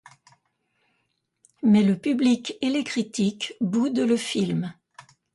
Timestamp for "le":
1.83-1.95, 3.99-4.17